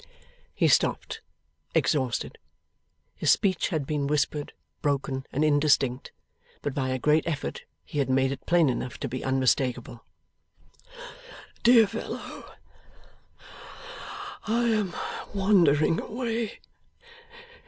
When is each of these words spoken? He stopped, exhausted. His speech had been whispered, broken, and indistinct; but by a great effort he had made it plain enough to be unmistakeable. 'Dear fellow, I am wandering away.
He 0.55 0.67
stopped, 0.67 1.21
exhausted. 1.75 2.39
His 3.17 3.29
speech 3.29 3.67
had 3.67 3.85
been 3.85 4.07
whispered, 4.07 4.51
broken, 4.81 5.27
and 5.31 5.45
indistinct; 5.45 6.11
but 6.63 6.73
by 6.73 6.89
a 6.89 6.97
great 6.97 7.27
effort 7.27 7.65
he 7.85 7.99
had 7.99 8.09
made 8.09 8.31
it 8.31 8.47
plain 8.47 8.67
enough 8.67 8.97
to 9.01 9.07
be 9.07 9.23
unmistakeable. 9.23 10.03
'Dear 11.61 11.85
fellow, 11.85 12.51
I 14.47 14.69
am 14.69 14.95
wandering 15.35 16.01
away. 16.01 16.61